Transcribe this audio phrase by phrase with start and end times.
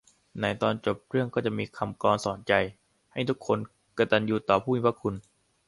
[0.41, 2.53] ในตอนจบเรื่องก็จะมีคำกลอนสอนใจ
[3.13, 3.59] ให้ทุกคน
[3.97, 5.15] กตัญญูต่อผู้มีพระคุณ